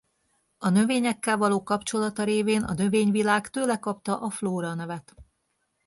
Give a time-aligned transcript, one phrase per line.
[0.57, 5.15] A növényekkel való kapcsolata révén a növényvilág tőle kapta a flóra nevet.